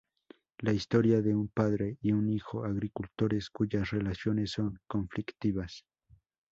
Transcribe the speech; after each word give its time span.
La 0.61 0.73
historia 0.73 1.21
de 1.21 1.35
un 1.35 1.49
padre 1.49 1.99
y 2.01 2.11
un 2.11 2.27
hijo, 2.27 2.65
agricultores, 2.65 3.51
cuyas 3.51 3.91
relaciones 3.91 4.49
son 4.49 4.79
conflictivas. 4.87 5.85